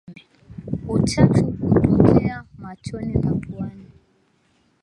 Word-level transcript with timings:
Uchafu 0.87 1.51
kutokea 1.53 2.45
machoni 2.57 3.13
na 3.13 3.35
puani 3.35 3.91